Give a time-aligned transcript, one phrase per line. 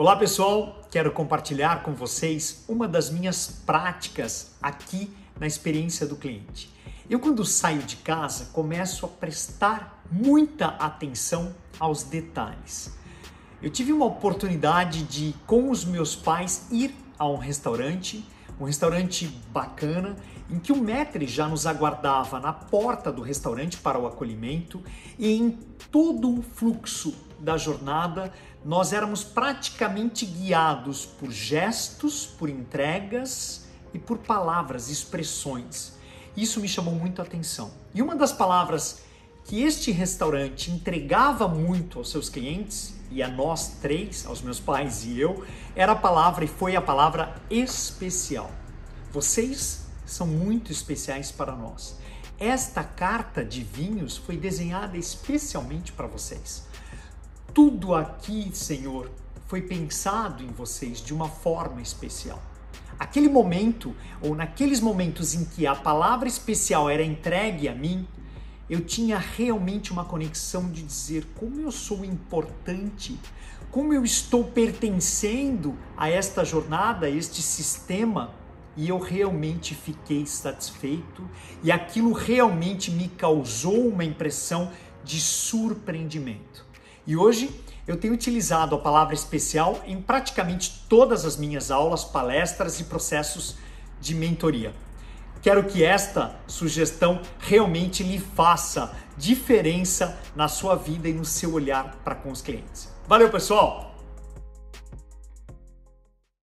[0.00, 6.72] Olá pessoal, quero compartilhar com vocês uma das minhas práticas aqui na experiência do cliente.
[7.10, 12.96] Eu, quando saio de casa, começo a prestar muita atenção aos detalhes.
[13.62, 18.26] Eu tive uma oportunidade de, com os meus pais, ir a um restaurante,
[18.60, 20.16] um restaurante bacana,
[20.50, 24.82] em que o maître já nos aguardava na porta do restaurante para o acolhimento
[25.18, 25.50] e em
[25.90, 28.32] todo o fluxo da jornada
[28.64, 35.94] nós éramos praticamente guiados por gestos, por entregas e por palavras, expressões.
[36.36, 37.70] Isso me chamou muito a atenção.
[37.94, 39.02] E uma das palavras
[39.44, 45.04] que este restaurante entregava muito aos seus clientes e a nós três, aos meus pais
[45.04, 45.44] e eu,
[45.74, 48.50] era a palavra e foi a palavra especial.
[49.12, 51.98] Vocês são muito especiais para nós.
[52.38, 56.66] Esta carta de vinhos foi desenhada especialmente para vocês.
[57.52, 59.10] Tudo aqui, Senhor,
[59.46, 62.40] foi pensado em vocês de uma forma especial.
[62.98, 68.06] Aquele momento, ou naqueles momentos em que a palavra especial era entregue a mim,
[68.70, 73.18] eu tinha realmente uma conexão de dizer como eu sou importante,
[73.68, 78.32] como eu estou pertencendo a esta jornada, a este sistema,
[78.76, 81.28] e eu realmente fiquei satisfeito,
[81.64, 84.70] e aquilo realmente me causou uma impressão
[85.02, 86.64] de surpreendimento.
[87.04, 87.50] E hoje
[87.88, 93.56] eu tenho utilizado a palavra especial em praticamente todas as minhas aulas, palestras e processos
[94.00, 94.72] de mentoria.
[95.42, 101.96] Quero que esta sugestão realmente lhe faça diferença na sua vida e no seu olhar
[102.04, 102.88] para com os clientes.
[103.08, 103.89] Valeu, pessoal!